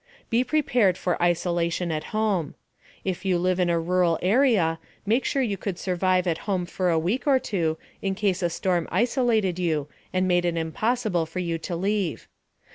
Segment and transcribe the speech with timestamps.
[0.17, 2.55] * BE PREPARED FOR ISOLATION AT HOME.
[3.05, 6.89] If you live in a rural area, make sure you could survive at home for
[6.89, 11.37] a week or two in case a storm isolated you and made it impossible for
[11.37, 12.27] you to leave.